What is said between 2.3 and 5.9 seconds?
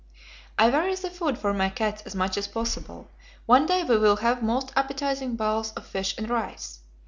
as possible. One day we will have most appetizing bowls of